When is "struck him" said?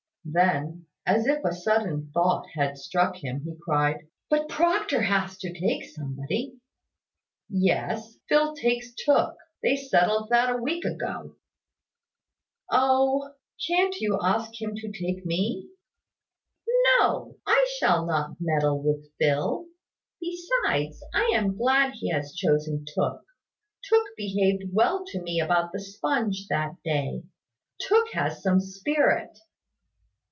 2.77-3.41